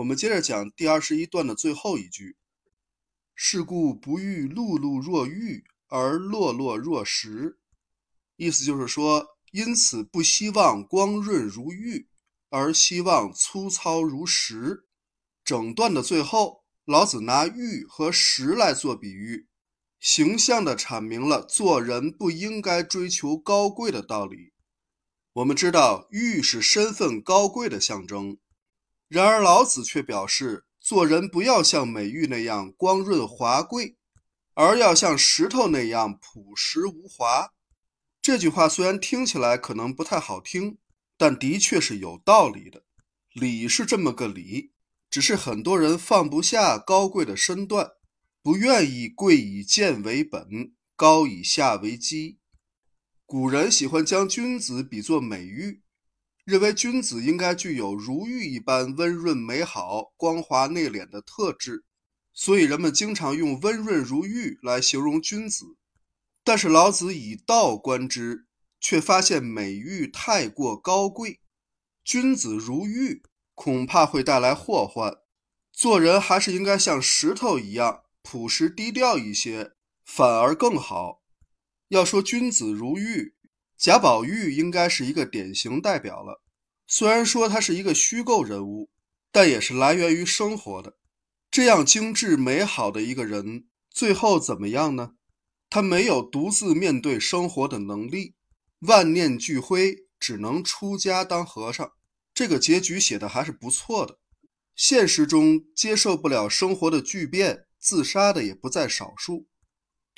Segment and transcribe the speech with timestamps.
[0.00, 2.36] 我们接着讲第二十一段的最后一句
[3.36, 7.58] ：“是故不欲碌碌若玉，而落落若石。”
[8.36, 12.08] 意思就是说，因此不希望光润如玉，
[12.48, 14.86] 而希望粗糙如石。
[15.44, 19.48] 整段的最后，老子拿玉和石来做比喻，
[19.98, 24.54] 形象地阐明了做人不应该追求高贵的道理。
[25.34, 28.38] 我们知道，玉是身份高贵的象征。
[29.10, 33.96] 然而，老子却表示，做人不要像美玉那样光润华贵，
[34.54, 37.52] 而要像石头那样朴实无华。
[38.22, 40.78] 这句话虽然听起来可能不太好听，
[41.16, 42.84] 但的确是有道理的。
[43.32, 44.70] 理是这么个理，
[45.10, 47.90] 只是很多人放不下高贵的身段，
[48.40, 52.38] 不愿意贵以贱为本，高以下为基。
[53.26, 55.82] 古人喜欢将君子比作美玉。
[56.50, 61.84] 认为君子应该具有如玉一般温润美好、光滑内敛的特质，
[62.32, 65.76] 所以人们经常用温润如玉来形容君子。
[66.42, 68.46] 但是老子以道观之，
[68.80, 71.38] 却发现美玉太过高贵，
[72.02, 73.22] 君子如玉
[73.54, 75.18] 恐怕会带来祸患。
[75.70, 81.22] 做人还是应该像石头一样朴实低调一些，反而更好。
[81.90, 83.36] 要说君子如玉。
[83.80, 86.42] 贾宝玉应该是一个典型代表了。
[86.86, 88.90] 虽然说他是一个虚构人物，
[89.32, 90.98] 但也是来源于生活的。
[91.50, 95.12] 这样精致美好的一个人，最后怎么样呢？
[95.70, 98.34] 他没有独自面对生活的能力，
[98.80, 101.90] 万念俱灰，只能出家当和尚。
[102.34, 104.18] 这个结局写的还是不错的。
[104.76, 109.46] 现实中接受不了生活的巨变，自杀的也不在少数。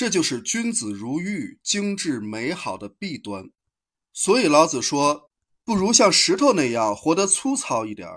[0.00, 3.50] 这就是君子如玉、精致美好的弊端，
[4.14, 5.30] 所以老子说，
[5.62, 8.08] 不如像石头那样活得粗糙一点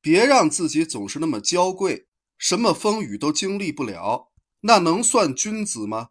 [0.00, 6.08] 别让自己总是那么娇贵，什么风雨都经历不了，那能算君子吗？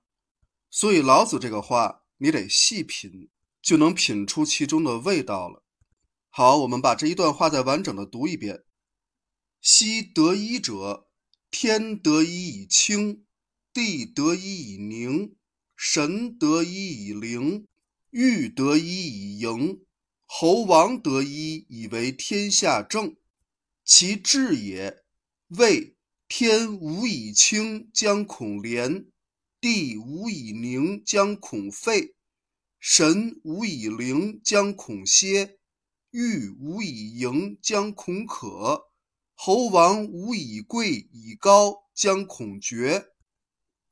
[0.70, 3.28] 所以老子这个话，你得细品，
[3.62, 5.62] 就能品出其中的味道了。
[6.30, 8.64] 好，我们把这一段话再完整的读一遍：
[9.60, 11.10] 昔得一者，
[11.52, 13.26] 天得一以清。
[13.78, 15.36] 地得一以宁，
[15.76, 17.68] 神得一以灵，
[18.10, 19.86] 玉得一以盈，
[20.26, 23.16] 侯王得一以为天下正。
[23.86, 25.04] 其志也，
[25.50, 25.96] 谓
[26.28, 29.12] 天无以清，将恐廉；
[29.62, 32.16] 地无以宁，将恐废；
[32.80, 35.60] 神无以灵，将恐歇；
[36.10, 38.88] 玉无以盈，将恐渴；
[39.36, 43.10] 侯王无以贵以高，将恐绝。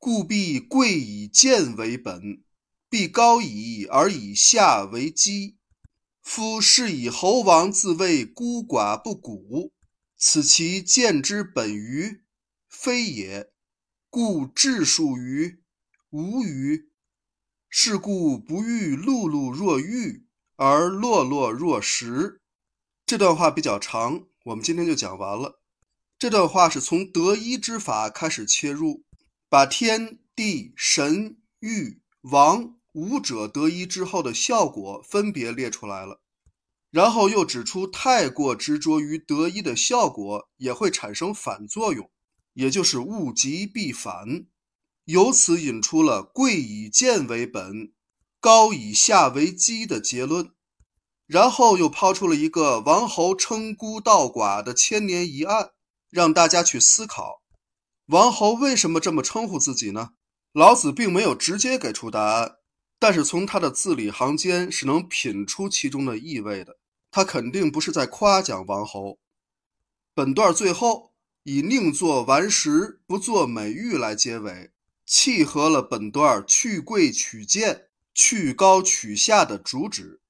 [0.06, 2.40] 故必贵以贱为本，
[2.88, 5.56] 必高以而以下为基。
[6.22, 9.72] 夫是以侯王自谓孤寡不古，
[10.16, 12.22] 此其贱之本于？
[12.68, 13.50] 非也。
[14.08, 15.58] 故智数于
[16.10, 16.88] 无于。
[17.68, 22.40] 是故不欲碌碌若玉，而落落若石。
[23.04, 25.60] 这段话比较长，我们今天就讲完了。
[26.16, 29.02] 这段话是从得一之法开始切入。
[29.56, 36.20] 把天地神域王五者得一之后的效果分别列出来了，
[36.90, 42.10] 然后又指出太过执着于得一的效果也会产生反作用，
[42.52, 44.44] 也就是物极必反，
[45.06, 47.94] 由此引出了贵以贱为本，
[48.38, 50.50] 高以下为基的结论，
[51.26, 55.70] 然后又抛出了一个王侯称孤道寡的千年疑案，
[56.10, 57.40] 让大家去思考。
[58.06, 60.10] 王侯为什么这么称呼自己呢？
[60.52, 62.56] 老子并没有直接给出答案，
[62.98, 66.78] 但是从他的字里行间是能品出其中的意味的。
[67.10, 69.18] 他肯定不是在夸奖王侯。
[70.14, 71.12] 本段最后
[71.44, 74.70] 以“宁做顽石，不做美玉”来结尾，
[75.04, 80.20] 契合了本段去贵取贱、去高取下的主旨。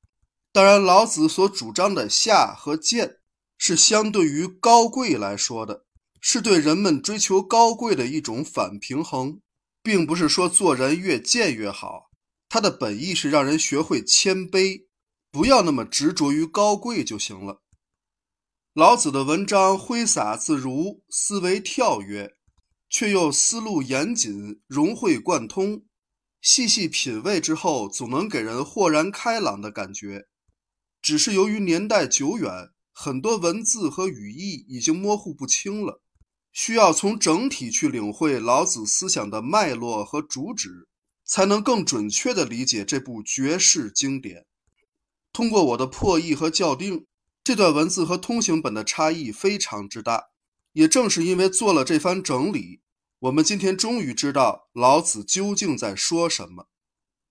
[0.52, 3.18] 当然，老子所主张的“下”和“贱”
[3.58, 5.85] 是相对于高贵来说的。
[6.28, 9.40] 是对人们追求高贵的一种反平衡，
[9.80, 12.10] 并不是说做人越贱越好。
[12.48, 14.86] 它的本意是让人学会谦卑，
[15.30, 17.62] 不要那么执着于高贵就行了。
[18.74, 22.32] 老子的文章挥洒自如，思维跳跃，
[22.90, 25.84] 却又思路严谨，融会贯通。
[26.42, 30.24] 细细品味之后，总能给人豁然开朗的感觉。
[31.00, 32.50] 只是由于年代久远，
[32.92, 36.02] 很多文字和语义已经模糊不清了。
[36.56, 40.88] 需要从整体去领会老子思想的脉络和主旨，
[41.22, 44.46] 才能更准确地理解这部绝世经典。
[45.34, 47.04] 通过我的破译和校订，
[47.44, 50.28] 这段文字和通行本的差异非常之大，
[50.72, 52.80] 也正是因为做了这番整理，
[53.18, 56.68] 我们今天终于知道老子究竟在说什么。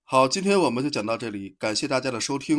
[0.04, 2.54] 好，今天我们就讲到这里，感谢大家的收听。